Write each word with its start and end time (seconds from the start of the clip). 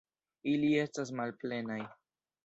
Ili 0.53 0.69
estas 0.83 1.11
malplenaj. 1.19 1.77